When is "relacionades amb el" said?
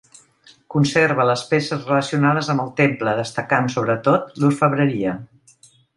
1.89-2.71